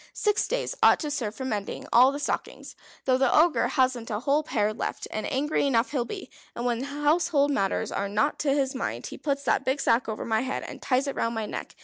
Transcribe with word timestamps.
Six 0.15 0.47
days 0.47 0.73
ought 0.81 0.99
to 1.01 1.11
serve 1.11 1.35
for 1.35 1.45
mending 1.45 1.85
all 1.93 2.11
the 2.11 2.17
stockings, 2.17 2.75
though 3.05 3.19
the 3.19 3.31
Ogre 3.31 3.67
hasn't 3.67 4.09
a 4.09 4.19
whole 4.21 4.41
pair 4.41 4.73
left, 4.73 5.07
and 5.11 5.31
angry 5.31 5.67
enough 5.67 5.91
he'll 5.91 6.05
be. 6.05 6.31
And 6.55 6.65
when 6.65 6.81
household 6.81 7.51
matters 7.51 7.91
are 7.91 8.09
not 8.09 8.39
to 8.39 8.49
his 8.51 8.73
mind 8.73 9.05
he 9.05 9.17
puts 9.19 9.43
that 9.43 9.63
big 9.63 9.79
sack 9.79 10.09
over 10.09 10.25
my 10.25 10.41
head, 10.41 10.63
and 10.63 10.81
ties 10.81 11.05
it 11.05 11.13
round 11.15 11.35
my 11.35 11.45
neck. 11.45 11.75